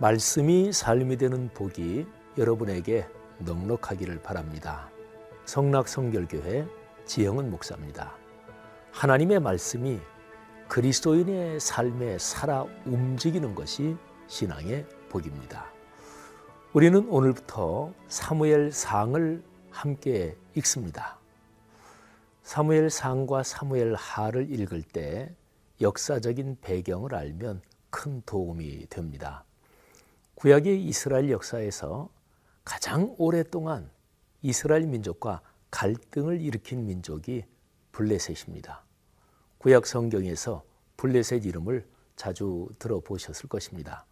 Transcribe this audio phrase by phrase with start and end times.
[0.00, 2.06] 말씀이 삶이 되는 복이
[2.38, 3.06] 여러분에게
[3.40, 4.88] 넉넉하기를 바랍니다.
[5.44, 6.66] 성락 성결교회
[7.04, 8.16] 지영은 목사입니다.
[8.92, 10.00] 하나님의 말씀이
[10.68, 13.94] 그리스도인의 삶에 살아 움직이는 것이
[14.26, 15.66] 신앙의 복입니다.
[16.72, 21.18] 우리는 오늘부터 사무엘 상을 함께 읽습니다.
[22.42, 25.34] 사무엘 상과 사무엘 하를 읽을 때
[25.82, 29.44] 역사적인 배경을 알면 큰 도움이 됩니다.
[30.40, 32.08] 구약의 이스라엘 역사에서
[32.64, 33.90] 가장 오랫동안
[34.40, 37.44] 이스라엘 민족과 갈등을 일으킨 민족이
[37.92, 38.82] 블레셋입니다.
[39.58, 40.62] 구약 성경에서
[40.96, 44.06] 블레셋 이름을 자주 들어보셨을 것입니다.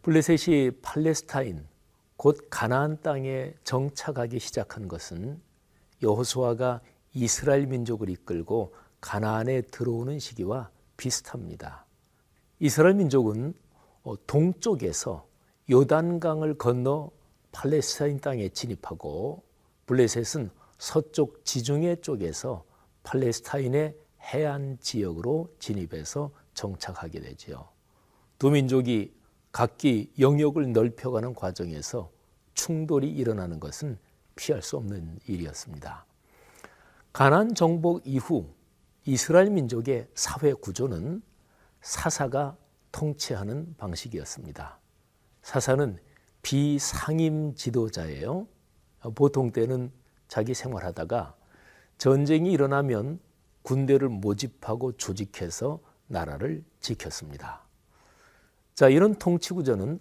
[0.00, 1.68] 블레셋이 팔레스타인
[2.16, 5.38] 곧 가나안 땅에 정착하기 시작한 것은
[6.02, 6.80] 여호수아가
[7.12, 11.84] 이스라엘 민족을 이끌고 가나안에 들어오는 시기와 비슷합니다.
[12.60, 13.52] 이스라엘 민족은
[14.04, 15.33] 어, 동쪽에서
[15.70, 17.10] 요단강을 건너
[17.52, 19.42] 팔레스타인 땅에 진입하고
[19.86, 22.64] 블레셋은 서쪽 지중해 쪽에서
[23.04, 27.68] 팔레스타인의 해안 지역으로 진입해서 정착하게 되지요.
[28.38, 29.14] 두 민족이
[29.52, 32.10] 각기 영역을 넓혀가는 과정에서
[32.54, 33.98] 충돌이 일어나는 것은
[34.36, 36.04] 피할 수 없는 일이었습니다.
[37.12, 38.46] 가난 정복 이후
[39.04, 41.22] 이스라엘 민족의 사회 구조는
[41.80, 42.56] 사사가
[42.90, 44.83] 통치하는 방식이었습니다.
[45.44, 45.98] 사사는
[46.40, 48.48] 비상임 지도자예요.
[49.14, 49.92] 보통 때는
[50.26, 51.36] 자기 생활하다가
[51.98, 53.20] 전쟁이 일어나면
[53.62, 57.62] 군대를 모집하고 조직해서 나라를 지켰습니다.
[58.74, 60.00] 자, 이런 통치 구조는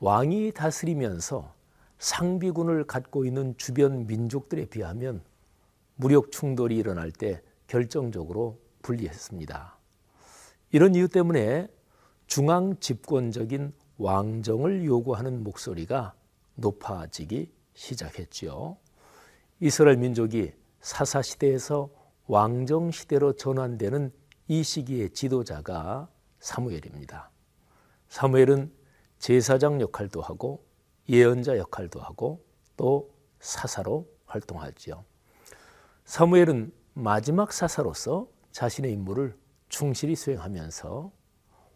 [0.00, 1.54] 왕이 다스리면서
[1.98, 5.22] 상비군을 갖고 있는 주변 민족들에 비하면
[5.96, 9.74] 무력 충돌이 일어날 때 결정적으로 불리했습니다.
[10.72, 11.68] 이런 이유 때문에
[12.26, 16.14] 중앙 집권적인 왕정을 요구하는 목소리가
[16.56, 18.76] 높아지기 시작했지요.
[19.60, 21.88] 이스라엘 민족이 사사 시대에서
[22.26, 24.12] 왕정 시대로 전환되는
[24.48, 26.08] 이 시기의 지도자가
[26.40, 27.30] 사무엘입니다.
[28.08, 28.72] 사무엘은
[29.20, 30.64] 제사장 역할도 하고
[31.08, 32.44] 예언자 역할도 하고
[32.76, 35.04] 또 사사로 활동하지요.
[36.04, 41.12] 사무엘은 마지막 사사로서 자신의 임무를 충실히 수행하면서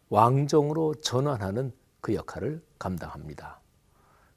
[0.09, 1.71] 왕정으로 전환하는
[2.07, 3.59] 그 역할을 감당합니다.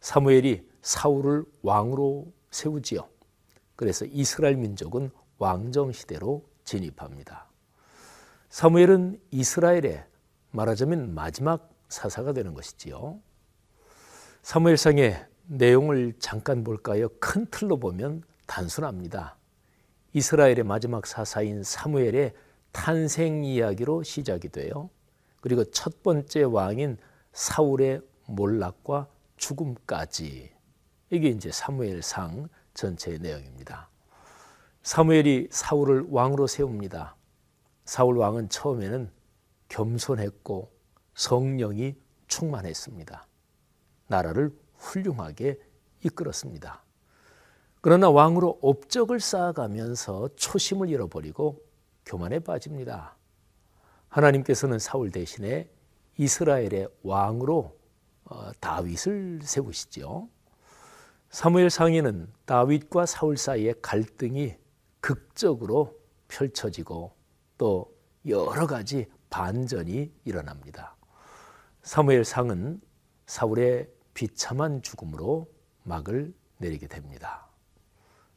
[0.01, 3.09] 사무엘이 사울을 왕으로 세우지요.
[3.77, 7.49] 그래서 이스라엘 민족은 왕정 시대로 진입합니다.
[8.49, 10.05] 사무엘은 이스라엘의
[10.51, 13.21] 말하자면 마지막 사사가 되는 것이지요.
[14.43, 17.09] 사무엘상의 내용을 잠깐 볼까요?
[17.21, 19.37] 큰 틀로 보면 단순합니다.
[20.13, 22.35] 이스라엘의 마지막 사사인 사무엘의
[22.73, 24.91] 탄생 이야기로 시작이 돼요.
[25.41, 26.99] 그리고 첫 번째 왕인
[27.33, 30.53] 사울의 몰락과 죽음까지
[31.11, 33.89] 이게 이제 사무엘상 전체의 내용입니다.
[34.83, 37.17] 사무엘이 사울을 왕으로 세웁니다.
[37.85, 39.11] 사울 왕은 처음에는
[39.69, 40.73] 겸손했고
[41.15, 41.97] 성령이
[42.29, 43.27] 충만했습니다.
[44.07, 45.61] 나라를 훌륭하게
[46.05, 46.83] 이끌었습니다.
[47.81, 51.63] 그러나 왕으로 업적을 쌓아가면서 초심을 잃어버리고
[52.05, 53.17] 교만에 빠집니다.
[54.09, 55.71] 하나님께서는 사울 대신에
[56.21, 57.79] 이스라엘의 왕으로
[58.25, 60.29] 어, 다윗을 세우시죠.
[61.31, 64.55] 사무엘 상에는 다윗과 사울 사이의 갈등이
[65.01, 65.99] 극적으로
[66.29, 67.15] 펼쳐지고
[67.57, 70.95] 또 여러 가지 반전이 일어납니다.
[71.83, 72.83] 사무엘 상은
[73.25, 75.51] 사울의 비참한 죽음으로
[75.85, 77.49] 막을 내리게 됩니다.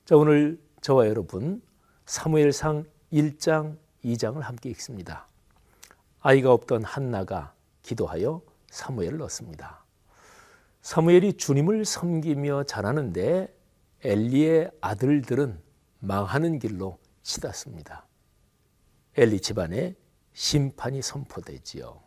[0.06, 1.62] 자, 오늘 저와 여러분
[2.06, 5.28] 사무엘상 1장, 2장을 함께 읽습니다.
[6.22, 7.53] 아이가 없던 한나가
[7.84, 9.86] 기도하여 사무엘을 얻습니다.
[10.82, 13.56] 사무엘이 주님을 섬기며 자라는데
[14.04, 15.62] 엘리의 아들들은
[16.00, 18.06] 망하는 길로 치닫습니다.
[19.16, 19.96] 엘리 집안에
[20.34, 22.02] 심판이 선포되지요.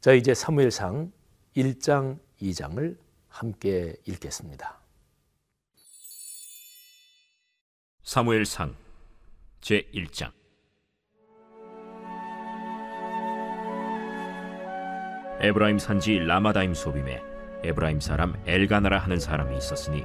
[0.00, 1.12] 자, 이제 사무엘상
[1.56, 2.98] 1장, 2장을
[3.28, 4.80] 함께 읽겠습니다.
[8.02, 8.76] 사무엘상
[9.60, 10.32] 제 1장
[15.42, 17.20] 에브라임 산지 라마다임 소빔에
[17.64, 20.04] 에브라임 사람 엘가나라 하는 사람이 있었으니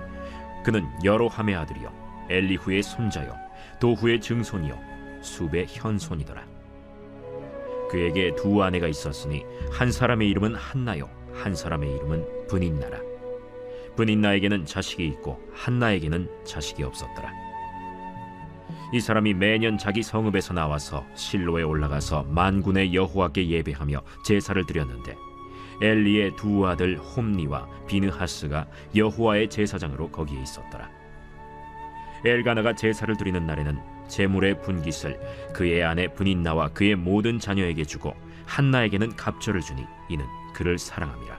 [0.66, 3.36] 그는 여로함의 아들이요 엘리후의 손자요
[3.80, 4.78] 도후의 증손이요
[5.22, 6.44] 수의 현손이더라.
[7.90, 13.00] 그에게 두 아내가 있었으니 한 사람의 이름은 한나요 한 사람의 이름은 분인나라.
[13.96, 17.32] 분인나에게는 자식이 있고 한나에게는 자식이 없었더라.
[18.94, 25.16] 이 사람이 매년 자기 성읍에서 나와서 실로에 올라가서 만군의 여호와께 예배하며 제사를 드렸는데
[25.82, 30.90] 엘리의 두 아들 홈니와 비느하스가 여호와의 제사장으로 거기에 있었더라.
[32.26, 35.20] 엘가나가 제사를 드리는 날에는 제물의 분깃을
[35.54, 38.16] 그의 아내 분인나와 그의 모든 자녀에게 주고
[38.46, 41.38] 한나에게는 갑절을 주니 이는 그를 사랑함이라.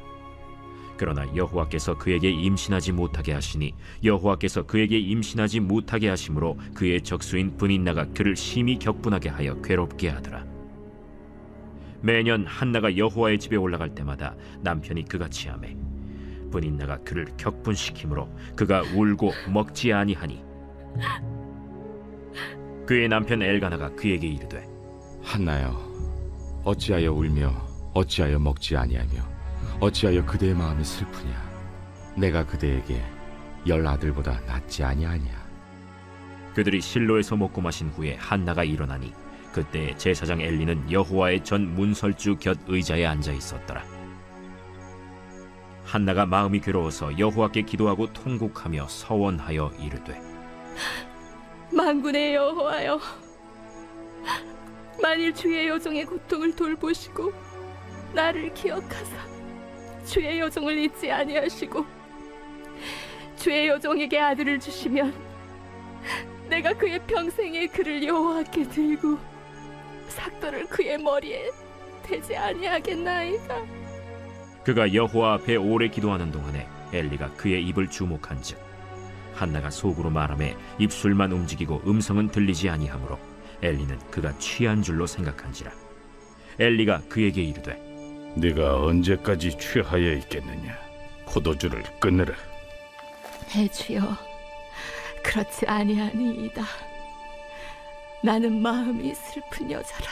[0.96, 3.72] 그러나 여호와께서 그에게 임신하지 못하게 하시니
[4.04, 10.57] 여호와께서 그에게 임신하지 못하게 하심으로 그의 적수인 분인나가 그를 심히 격분하게 하여 괴롭게 하더라.
[12.00, 15.76] 매년 한나가 여호와의 집에 올라갈 때마다 남편이 그같이 하매
[16.50, 20.42] 분인나가 그를 격분시키므로 그가 울고 먹지 아니하니.
[22.86, 24.66] 그의 남편 엘가나가 그에게 이르되
[25.22, 27.52] 한나여 어찌하여 울며
[27.92, 29.22] 어찌하여 먹지 아니하며
[29.80, 31.48] 어찌하여 그대의 마음이 슬프냐?
[32.16, 33.02] 내가 그대에게
[33.66, 35.48] 열 아들보다 낫지 아니하냐?
[36.54, 39.12] 그들이 실로에서 먹고 마신 후에 한나가 일어나니
[39.58, 43.82] 그때 제사장 엘리는 여호와의 전 문설주 곁 의자에 앉아 있었더라.
[45.84, 50.20] 한나가 마음이 괴로워서 여호와께 기도하고 통곡하며 서원하여 이르되
[51.72, 53.00] 만군의 여호와여
[55.02, 57.32] 만일 주의 여종의 고통을 돌보시고
[58.14, 59.16] 나를 기억하사
[60.04, 61.84] 주의 여종을 잊지 아니하시고
[63.34, 65.12] 주의 여종에게 아들을 주시면
[66.48, 69.27] 내가 그의 평생에 그를 여호와께 들고
[70.08, 71.50] 삭도를 그의 머리에
[72.02, 73.54] 대지 아니하겠나이다
[74.64, 78.58] 그가 여호와 앞에 오래 기도하는 동안에 엘리가 그의 입을 주목한즉
[79.34, 80.46] 한나가 속으로 말하며
[80.78, 83.18] 입술만 움직이고 음성은 들리지 아니하므로
[83.62, 85.70] 엘리는 그가 취한 줄로 생각한지라
[86.58, 87.88] 엘리가 그에게 이르되
[88.36, 90.78] 네가 언제까지 취하여 있겠느냐?
[91.26, 92.34] 포도주를 끊으라.
[93.48, 94.00] 대주여
[95.24, 96.62] 그렇지 아니하니이다
[98.22, 100.10] 나는 마음이 슬픈 여자라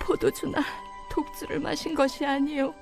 [0.00, 0.62] 포도주나
[1.10, 2.74] 독주를 마신 것이 아니요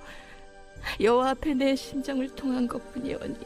[1.00, 3.38] 여호와 앞에 내 심정을 통한 것뿐이오니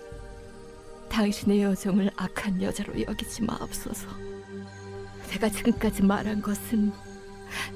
[1.08, 4.08] 당신의 여정을 악한 여자로 여기지 마옵소서
[5.30, 6.92] 내가 지금까지 말한 것은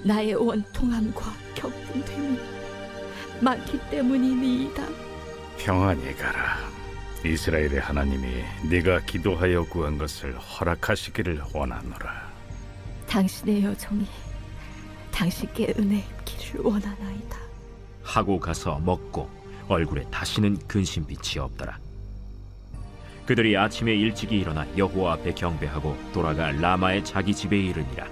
[0.05, 2.39] 나의 원통함과 격분됨이
[3.41, 5.07] 많기 때문이니이다
[5.59, 6.59] 평안히 가라.
[7.25, 12.36] 이스라엘의 하나님이 네가 기도하여 구한 것을 허락하시기를 원하노라.
[13.17, 14.05] 당신의 여정이
[15.11, 17.39] 당신께 은혜 입기를 원하나이다
[18.03, 19.31] 하고 가서 먹고
[19.69, 21.79] 얼굴에 다시는 근심빛이 없더라.
[23.25, 28.07] 그들이 아침에 일찍이 일어나 여호와 앞에 경배하고 돌아가 라마의 자기 집에 이르니라.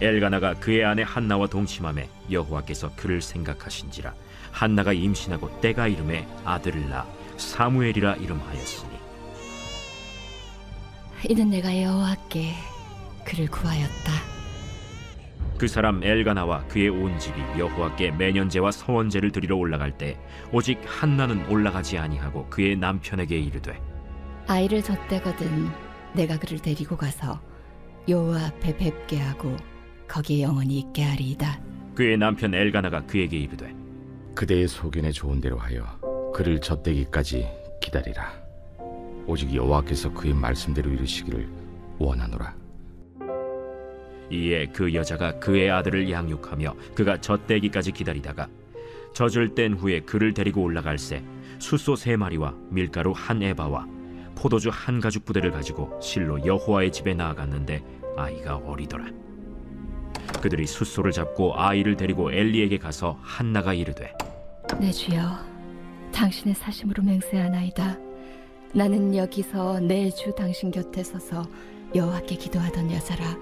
[0.00, 4.12] 엘가나가 그의 아내 한나와 동침함에 여호와께서 그를 생각하신지라
[4.50, 7.06] 한나가 임신하고 때가 이름에 아들을 낳아
[7.36, 8.98] 사무엘이라 이름하였으니
[11.28, 12.73] 이는 내가 여호와께
[13.24, 14.34] 그를 구하였다.
[15.58, 20.18] 그 사람 엘가나와 그의 온 집이 여호와께 매년제와 서원제를 드리러 올라갈 때
[20.52, 23.80] 오직 한나는 올라가지 아니하고 그의 남편에게 이르되
[24.46, 25.70] 아이를 젖대거든
[26.14, 27.40] 내가 그를 데리고 가서
[28.08, 29.56] 여호와 앞에 뵙게 하고
[30.08, 31.60] 거기에 영원히 있게 하리이다.
[31.94, 33.74] 그의 남편 엘가나가 그에게 이르되
[34.34, 35.84] 그대의 소견에 좋은 대로 하여
[36.34, 37.46] 그를 젖대기까지
[37.80, 38.32] 기다리라.
[39.26, 41.48] 오직 여호와께서 그의 말씀대로 이루시기를
[41.98, 42.63] 원하노라
[44.30, 48.48] 이에 그 여자가 그의 아들을 양육하며 그가 젖대기까지 기다리다가
[49.12, 51.22] 젖을 뗀 후에 그를 데리고 올라갈새
[51.58, 53.86] 숫소 세 마리와 밀가루 한 에바와
[54.34, 57.82] 포도주 한 가죽 부대를 가지고 실로 여호와의 집에 나아갔는데
[58.16, 59.06] 아이가 어리더라.
[60.42, 64.12] 그들이 숫소를 잡고 아이를 데리고 엘리에게 가서 한나가 이르되
[64.80, 65.20] 내 주여.
[66.12, 67.98] 당신의 사심으로 맹세하나이다.
[68.74, 71.46] 나는 여기서 내 주 당신 곁에 서서
[71.94, 73.36] 여호와께 기도하던 여자라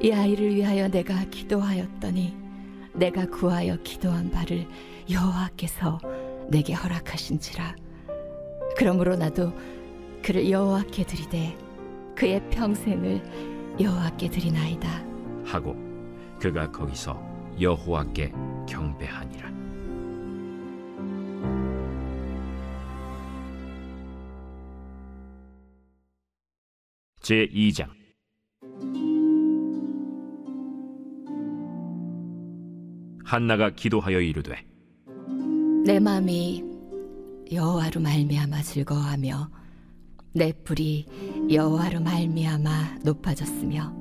[0.00, 2.36] 이 아이를 위하여 내가 기도하였더니
[2.92, 4.66] 내가 구하여 기도한 바를
[5.10, 5.98] 여호와께서
[6.48, 7.74] 내게 허락하신지라.
[8.76, 9.52] 그러므로 나도
[10.22, 11.56] 그를 여호와께 드리되
[12.14, 13.22] 그의 평생을
[13.80, 15.04] 여호와께 드리나이다.
[15.44, 15.76] 하고
[16.40, 17.20] 그가 거기서
[17.60, 18.32] 여호와께
[18.68, 19.56] 경배하니라.
[27.20, 27.88] 제 2장
[33.26, 34.64] 한나가 기도하여 이르되
[35.84, 36.62] 내 마음이
[37.50, 39.50] 여호와로 말미암아 즐거워하며
[40.32, 43.92] 내 뿔이 여호와로 말미암아 높아졌으며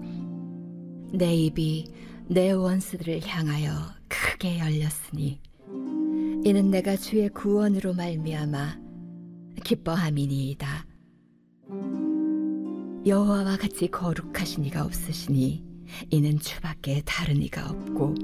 [1.12, 1.88] 내 입이
[2.28, 3.72] 내 원수들을 향하여
[4.08, 5.42] 크게 열렸으니
[6.46, 8.78] 이는 내가 주의 구원으로 말미암아
[9.64, 10.86] 기뻐함이니이다.
[13.08, 15.65] 여호와와 같이 거룩하신 이가 없으시니
[16.10, 18.16] 이는 주밖에 다른 이가 없고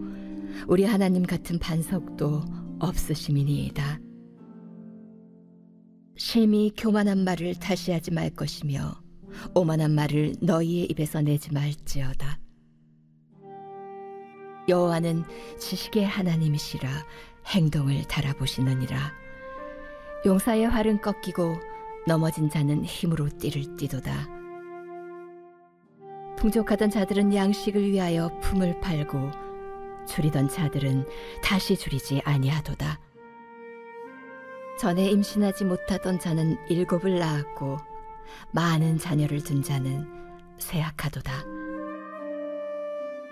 [0.67, 2.43] 우리 하나님 같은 반석도
[2.79, 3.99] 없으심이니이다.
[6.17, 9.01] 심히 교만한 말을 다시 하지 말 것이며
[9.55, 12.39] 오만한 말을 너희의 입에서 내지 말지어다.
[14.67, 15.23] 여호와는
[15.59, 16.89] 지식의 하나님이시라
[17.47, 19.13] 행동을 달아보시느니라.
[20.25, 21.57] 용사의 활은 꺾이고
[22.07, 24.40] 넘어진 자는 힘으로 띠를 띠도다.
[26.41, 29.29] 풍족하던 자들은 양식을 위하여 품을 팔고
[30.07, 31.05] 줄이던 자들은
[31.43, 33.00] 다시 줄이지 아니하도다.
[34.79, 37.77] 전에 임신하지 못하던 자는 일곱을 낳았고
[38.53, 40.10] 많은 자녀를 둔 자는
[40.57, 41.31] 쇠약하도다.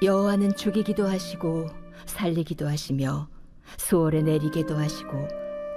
[0.04, 1.66] 여호와는 죽이기도 하시고
[2.06, 3.28] 살리기도 하시며
[3.78, 5.28] 수월에 내리기도 하시고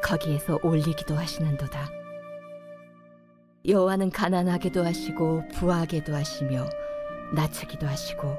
[0.05, 1.89] 거기에서 올리기도 하시는도다.
[3.67, 6.67] 여호와는 가난하게도 하시고 부하게도 하시며
[7.33, 8.37] 낮추기도 하시고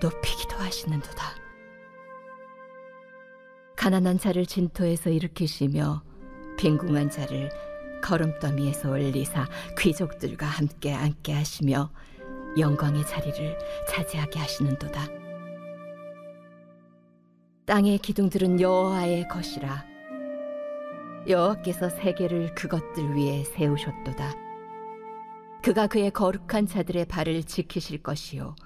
[0.00, 1.42] 높이기도 하시는도다.
[3.76, 6.02] 가난한 자를 진토에서 일으키시며
[6.58, 7.50] 빈궁한 자를
[8.02, 9.46] 걸음더미에서 올리사
[9.78, 11.90] 귀족들과 함께 앉게 하시며
[12.58, 13.58] 영광의 자리를
[13.88, 15.06] 차지하게 하시는도다.
[17.64, 19.84] 땅의 기둥들은 여호와의 것이라
[21.28, 24.41] 여호와께서 세계를 그것들 위에 세우셨도다.
[25.62, 28.56] 그가 그의 거룩한 자들의 발을 지키실 것이요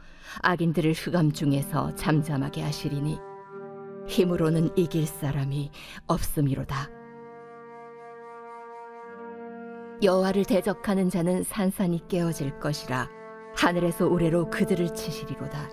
[0.42, 3.18] 악인들을 흑암 중에서 잠잠하게 하시리니
[4.08, 5.70] 힘으로는 이길 사람이
[6.06, 6.90] 없음이로다.
[10.02, 13.08] 여호와를 대적하는 자는 산산이 깨어질 것이라
[13.54, 15.70] 하늘에서 우레로 그들을 치시리로다.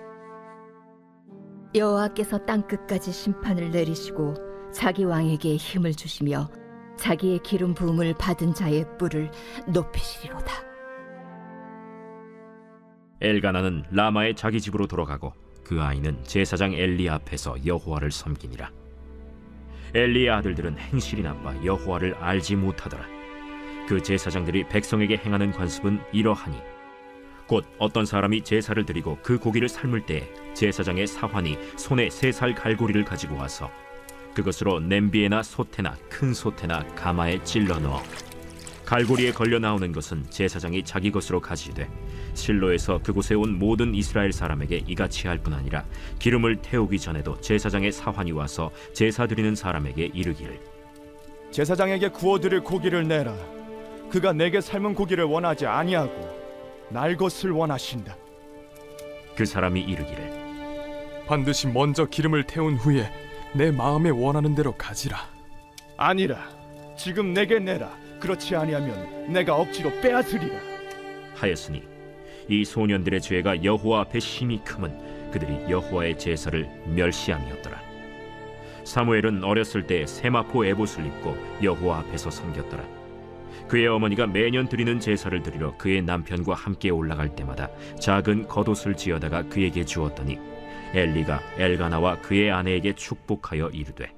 [1.74, 4.34] 여호와께서 땅 끝까지 심판을 내리시고
[4.72, 6.50] 자기 왕에게 힘을 주시며
[6.96, 9.30] 자기의 기름 부음을 받은 자의 뿔을
[9.68, 10.73] 높이시리로다.
[13.24, 15.32] 엘가나는 라마의 자기 집으로 돌아가고
[15.64, 18.70] 그 아이는 제사장 엘리 앞에서 여호와를 섬기니라.
[19.94, 23.06] 엘리의 아들들은 행실이 나빠 여호와를 알지 못하더라.
[23.88, 26.56] 그 제사장들이 백성에게 행하는 관습은 이러하니
[27.46, 33.04] 곧 어떤 사람이 제사를 드리고 그 고기를 삶을 때 제사장의 사환이 손에 세 살 갈고리를
[33.04, 33.70] 가지고 와서
[34.34, 38.02] 그것으로 냄비에나 솥에나 큰 솥에나 가마에 찔러 넣어
[38.84, 41.88] 갈고리에 걸려 나오는 것은 제사장이 자기 것으로 가지되
[42.34, 45.84] 실로에서 그곳에 온 모든 이스라엘 사람에게 이같이 할 뿐 아니라
[46.18, 50.58] 기름을 태우기 전에도 제사장의 사환이 와서 제사 드리는 사람에게 이르기를
[51.50, 53.32] 제사장에게 구워 드릴 고기를 내라.
[54.10, 56.28] 그가 내게 삶은 고기를 원하지 아니하고
[56.88, 58.16] 날 것을 원하신다.
[59.36, 63.10] 그 사람이 이르기를 반드시 먼저 기름을 태운 후에
[63.54, 65.16] 내 마음에 원하는 대로 가지라.
[65.96, 66.48] 아니라
[66.96, 68.03] 지금 내게 내라.
[68.24, 70.58] 그렇지 아니하면 내가 억지로 빼앗으리라.
[71.34, 71.82] 하였으니
[72.48, 77.82] 이 소년들의 죄가 여호와 앞에 심히 크면 그들이 여호와의 제사를 멸시함이었더라.
[78.84, 82.82] 사무엘은 어렸을 때 세마포 에봇을 입고 여호와 앞에서 섬겼더라.
[83.68, 87.68] 그의 어머니가 매년 드리는 제사를 드리러 그의 남편과 함께 올라갈 때마다
[88.00, 90.38] 작은 겉옷을 지어다가 그에게 주었더니
[90.94, 94.10] 엘리가 엘가나와 그의 아내에게 축복하여 이르되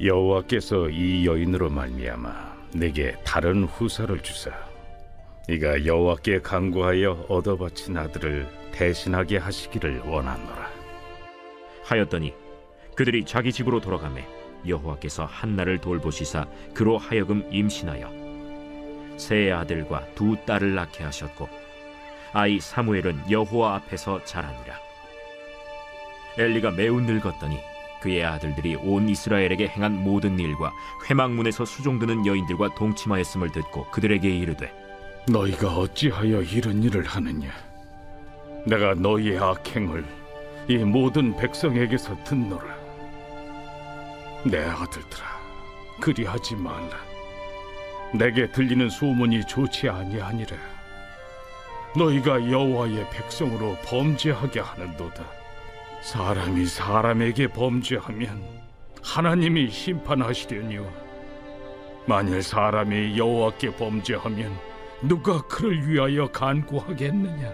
[0.00, 4.50] 여호와께서 이 여인으로 말미암아 내게 다른 후사를 주사.
[5.48, 10.70] 네가 여호와께 간구하여 얻어 바친 아들을 대신하게 하시기를 원하노라.
[11.84, 12.34] 하였더니
[12.94, 14.26] 그들이 자기 집으로 돌아가매
[14.66, 21.48] 여호와께서 한나를 돌보시사 그로 하여금 임신하여 세 아들과 두 딸을 낳게 하셨고
[22.32, 24.78] 아이 사무엘은 여호와 앞에서 자라니라.
[26.36, 27.58] 엘리가 매우 늙었더니
[28.00, 30.72] 그의 아들들이 온 이스라엘에게 행한 모든 일과
[31.08, 34.72] 회막문에서 수종드는 여인들과 동침하였음을 듣고 그들에게 이르되
[35.28, 37.50] 너희가 어찌하여 이런 일을 하느냐?
[38.66, 40.04] 내가 너희의 악행을
[40.68, 42.76] 이 모든 백성에게서 듣노라.
[44.44, 45.24] 내 아들들아
[46.00, 46.96] 그리하지 말라.
[48.14, 50.56] 내게 들리는 소문이 좋지 아니하니라.
[51.96, 55.37] 너희가 여호와의 백성으로 범죄하게 하는도다
[56.02, 58.42] 사람이 사람에게 범죄하면
[59.02, 60.86] 하나님이 심판하시려니와
[62.06, 64.56] 만일 사람이 여호와께 범죄하면
[65.02, 67.52] 누가 그를 위하여 간구하겠느냐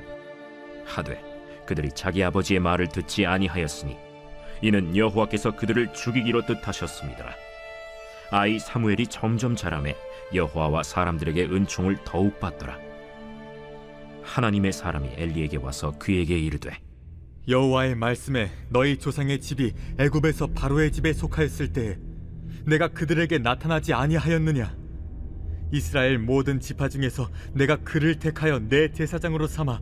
[0.85, 1.21] 하되
[1.67, 3.97] 그들이 자기 아버지의 말을 듣지 아니하였으니
[4.63, 7.35] 이는 여호와께서 그들을 죽이기로 뜻하셨습니다.
[8.31, 9.97] 아이 사무엘이 점점 자라매
[10.33, 12.79] 여호와와 사람들에게 은총을 더욱 받더라.
[14.23, 16.79] 하나님의 사람이 엘리에게 와서 그에게 이르되
[17.47, 21.99] 여호와의 말씀에 너희 조상의 집이 애굽에서 바로의 집에 속하였을 때에
[22.65, 24.75] 내가 그들에게 나타나지 아니하였느냐?
[25.71, 29.81] 이스라엘 모든 지파 중에서 내가 그를 택하여 내 제사장으로 삼아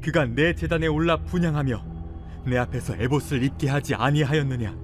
[0.00, 4.78] 그가 내 제단에 올라 분양하며 내 앞에서 에봇을 입게 하지 아니하였느냐?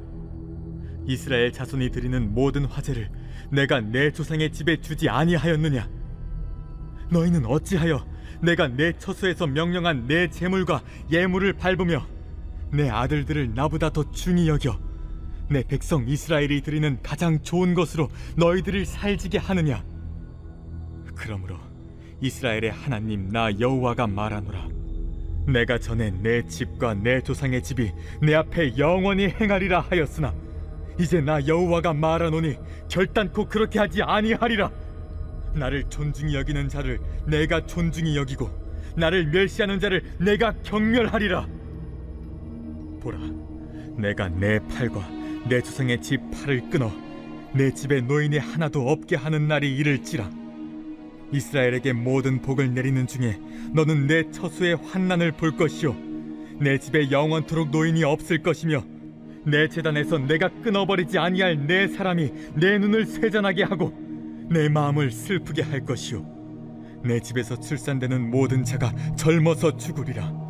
[1.06, 3.08] 이스라엘 자손이 드리는 모든 화제를
[3.52, 5.88] 내가 내 조상의 집에 주지 아니하였느냐?
[7.12, 8.04] 너희는 어찌하여
[8.40, 12.15] 내가 내 처소에서 명령한 내 재물과 예물을 밟으며
[12.72, 14.78] 내 아들들을 나보다 더 중히 여겨.
[15.48, 19.84] 내 백성 이스라엘이 드리는 가장 좋은 것으로 너희들을 살지게 하느냐?
[21.14, 21.56] 그러므로
[22.20, 24.68] 이스라엘의 하나님 나 여호와가 말하노라.
[25.46, 30.34] 내가 전에 내 집과 내 조상의 집이 내 앞에 영원히 행하리라 하였으나
[30.98, 32.56] 이제 나 여호와가 말하노니
[32.88, 34.70] 결단코 그렇게 하지 아니하리라.
[35.54, 38.50] 나를 존중히 여기는 자를 내가 존중히 여기고
[38.96, 41.46] 나를 멸시하는 자를 내가 경멸하리라
[43.06, 43.18] 보라.
[43.96, 45.08] 내가 내 팔과
[45.48, 46.90] 내 조상의 집 팔을 끊어
[47.52, 50.28] 내 집에 노인이 하나도 없게 하는 날이 이를지라.
[51.32, 53.38] 이스라엘에게 모든 복을 내리는 중에
[53.72, 55.96] 너는 내 처수의 환난을 볼 것이요
[56.60, 58.84] 내 집에 영원토록 노인이 없을 것이며
[59.44, 63.92] 내 재단에서 내가 끊어버리지 아니할 내 사람이 내 눈을 쇠잔하게 하고
[64.50, 66.24] 내 마음을 슬프게 할 것이요
[67.04, 70.45] 내 집에서 출산되는 모든 자가 젊어서 죽으리라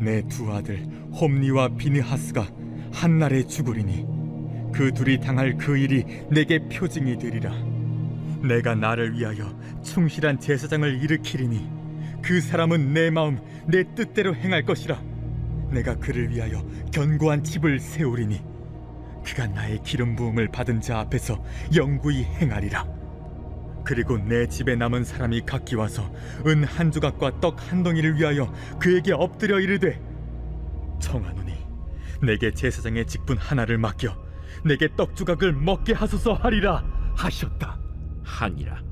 [0.00, 2.46] 내 두 아들 홈니와 비느하스가
[2.92, 4.06] 한날에 죽으리니
[4.72, 7.52] 그 둘이 당할 그 일이 내게 표징이 되리라.
[8.42, 11.68] 내가 나를 위하여 충실한 제사장을 일으키리니
[12.22, 15.00] 그 사람은 내 마음 내 뜻대로 행할 것이라.
[15.70, 18.40] 내가 그를 위하여 견고한 집을 세우리니
[19.24, 21.42] 그가 나의 기름 부음을 받은 자 앞에서
[21.74, 22.95] 영구히 행하리라
[23.86, 26.10] 그리고 내 집에 남은 사람이 각기 와서
[26.46, 30.00] 은 한 조각과 떡 한 덩이를 위하여 그에게 엎드려 이르되
[31.00, 31.54] 청하노니
[32.22, 34.16] 내게 제사장의 직분 하나를 맡겨
[34.64, 37.78] 내게 떡 조각을 먹게 하소서 하리라 하셨다
[38.24, 38.82] 하니라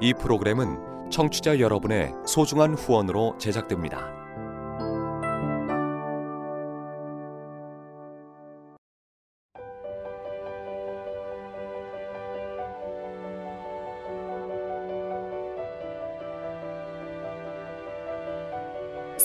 [0.00, 4.25] 이 프로그램은 청취자 여러분의 소중한 후원으로 제작됩니다.